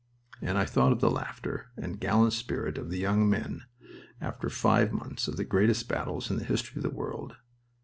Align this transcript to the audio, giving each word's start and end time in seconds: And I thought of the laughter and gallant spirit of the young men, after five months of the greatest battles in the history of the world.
And 0.41 0.57
I 0.57 0.65
thought 0.65 0.91
of 0.91 0.99
the 0.99 1.11
laughter 1.11 1.67
and 1.77 1.99
gallant 1.99 2.33
spirit 2.33 2.79
of 2.79 2.89
the 2.89 2.97
young 2.97 3.29
men, 3.29 3.65
after 4.19 4.49
five 4.49 4.91
months 4.91 5.27
of 5.27 5.37
the 5.37 5.45
greatest 5.45 5.87
battles 5.87 6.31
in 6.31 6.39
the 6.39 6.43
history 6.43 6.79
of 6.79 6.83
the 6.89 6.89
world. 6.89 7.35